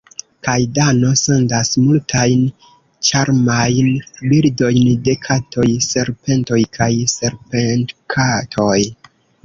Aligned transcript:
Kaj 0.45 0.53
Dano 0.77 1.09
sendas 1.23 1.69
multajn 1.81 2.41
ĉarmajn 3.11 3.93
bildojn 4.33 4.83
de 5.09 5.17
katoj, 5.29 5.69
serpentoj 5.93 6.63
kaj 6.83 6.93
serpentkatoj. 7.19 8.79